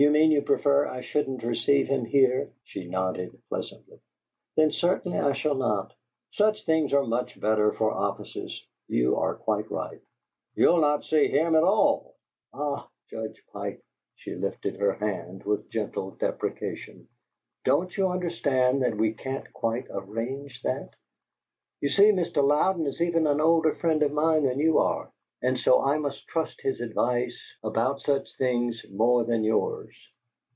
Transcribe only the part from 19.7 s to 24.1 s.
arrange that? You see, Mr. Louden is even an older friend